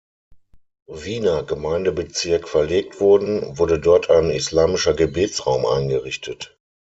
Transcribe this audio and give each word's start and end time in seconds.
Wiener 0.91 1.43
Gemeindebezirk 1.43 2.49
verlegt 2.49 2.99
wurden, 2.99 3.59
wurde 3.59 3.77
dort 3.79 4.09
ein 4.09 4.31
islamischer 4.31 4.95
Gebetsraum 4.95 5.67
eingerichtet. 5.67 6.57